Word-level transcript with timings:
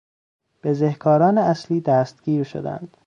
بزهکاران 0.63 1.37
اصلی 1.37 1.81
دستگیر 1.81 2.43
شدند. 2.43 2.97